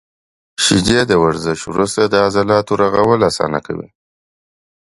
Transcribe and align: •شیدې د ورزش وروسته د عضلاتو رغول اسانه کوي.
•شیدې 0.63 0.99
د 1.07 1.11
ورزش 1.23 1.59
وروسته 1.71 2.01
د 2.07 2.13
عضلاتو 2.25 2.73
رغول 2.83 3.21
اسانه 3.29 3.59
کوي. 3.67 3.89